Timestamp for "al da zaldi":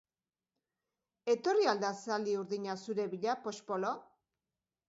1.73-2.35